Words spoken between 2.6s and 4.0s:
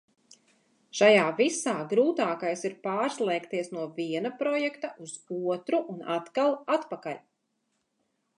ir pārslēgties no